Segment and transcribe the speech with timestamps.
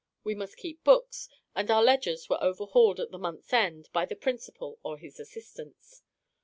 [0.23, 4.15] We must keep books, and our ledgers were overhauled at the month's end by the
[4.15, 6.01] principal or his assistants.